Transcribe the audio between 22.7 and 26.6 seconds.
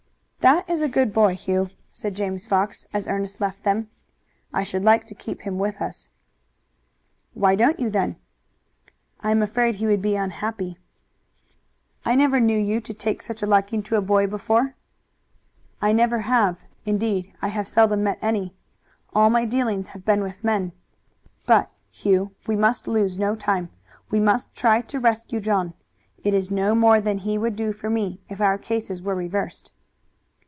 lose no time. We must try to rescue John. It is